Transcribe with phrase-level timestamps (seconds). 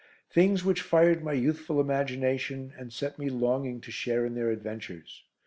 [0.31, 5.21] Things which fired my youthful imagination and set me longing to share in their adventures.